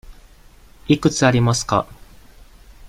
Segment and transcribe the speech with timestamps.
[0.87, 1.85] いくつありますか。